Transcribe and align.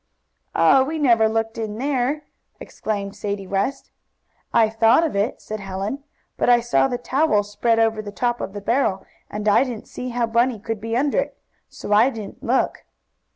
"Oh, 0.55 0.83
we 0.83 0.97
never 0.97 1.29
looked 1.29 1.59
in 1.59 1.77
there!" 1.77 2.23
exclaimed 2.59 3.15
Sadie 3.15 3.45
West. 3.45 3.91
"I 4.51 4.67
thought 4.67 5.03
of 5.03 5.15
it," 5.15 5.39
said 5.43 5.59
Helen, 5.59 6.03
"but 6.37 6.49
I 6.49 6.59
saw 6.59 6.87
the 6.87 6.97
towel 6.97 7.43
spread 7.43 7.77
over 7.77 8.01
the 8.01 8.11
top 8.11 8.41
of 8.41 8.53
the 8.53 8.61
barrel, 8.61 9.05
and 9.29 9.47
I 9.47 9.63
didn't 9.63 9.87
see 9.87 10.09
how 10.09 10.25
Bunny 10.25 10.57
could 10.57 10.81
be 10.81 10.97
under 10.97 11.19
it, 11.19 11.37
so 11.69 11.93
I 11.93 12.09
didn't 12.09 12.41
look." 12.41 12.83